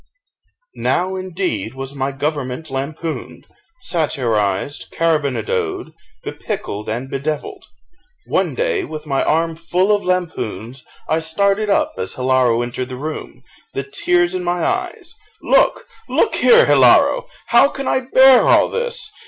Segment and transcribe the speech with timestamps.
[0.73, 3.45] Now, indeed, was my government lampooned,
[3.81, 5.93] satirised, carribonadoed,
[6.25, 7.65] bepickled, and bedevilled.
[8.25, 12.95] One day, with my arm full of lampoons, I started up as Hilaro entered the
[12.95, 13.43] room,
[13.75, 17.27] the tears in my eyes: "Look, look here, Hilaro!
[17.49, 19.07] how can I bear all this?